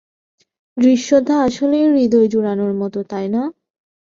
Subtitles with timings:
[0.77, 3.41] দৃশ্যটা আসলেই হৃদয় জুড়ানোর মতো, তাই না?